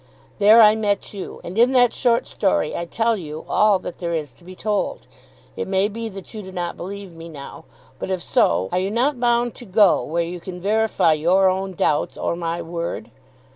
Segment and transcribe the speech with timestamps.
[0.39, 4.15] There I met you, and in that short story I tell you all that there
[4.15, 5.05] is to be told.
[5.55, 7.65] It may be that you do not believe me now;
[7.99, 11.73] but if so, are you not bound to go where you can verify your own
[11.75, 13.11] doubts or my word?